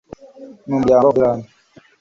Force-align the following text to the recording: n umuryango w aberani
n 0.67 0.69
umuryango 0.73 1.03
w 1.07 1.11
aberani 1.13 1.47